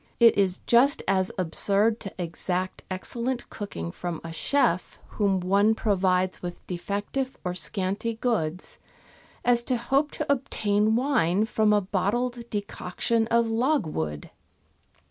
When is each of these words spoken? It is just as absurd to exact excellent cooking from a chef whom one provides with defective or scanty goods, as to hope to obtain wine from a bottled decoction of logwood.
It 0.19 0.35
is 0.35 0.61
just 0.65 1.03
as 1.07 1.31
absurd 1.37 1.99
to 1.99 2.13
exact 2.17 2.81
excellent 2.89 3.47
cooking 3.51 3.91
from 3.91 4.19
a 4.23 4.33
chef 4.33 4.97
whom 5.09 5.39
one 5.39 5.75
provides 5.75 6.41
with 6.41 6.65
defective 6.65 7.37
or 7.43 7.53
scanty 7.53 8.15
goods, 8.15 8.79
as 9.45 9.61
to 9.65 9.77
hope 9.77 10.09
to 10.13 10.25
obtain 10.27 10.95
wine 10.95 11.45
from 11.45 11.71
a 11.71 11.81
bottled 11.81 12.49
decoction 12.49 13.27
of 13.27 13.45
logwood. 13.45 14.31